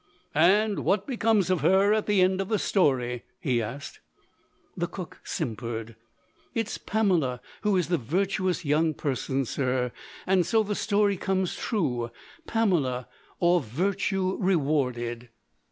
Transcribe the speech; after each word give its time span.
"And 0.33 0.79
what 0.79 1.05
becomes 1.05 1.51
of 1.51 1.61
her 1.61 1.93
at 1.93 2.07
the 2.07 2.21
end 2.23 2.41
of 2.41 2.49
the 2.49 2.57
story?" 2.57 3.21
he 3.39 3.61
asked. 3.61 3.99
The 4.75 4.87
cook 4.87 5.21
simpered. 5.23 5.95
"It's 6.55 6.79
Pamela 6.79 7.39
who 7.61 7.77
is 7.77 7.89
the 7.89 7.99
virtuous 7.99 8.65
young 8.65 8.95
person, 8.95 9.45
sir. 9.45 9.91
And 10.25 10.43
so 10.43 10.63
the 10.63 10.73
story 10.73 11.17
comes 11.17 11.55
true 11.55 12.09
Pamela, 12.47 13.07
or 13.39 13.61
Virtue 13.61 14.37
Rewarded." 14.39 15.29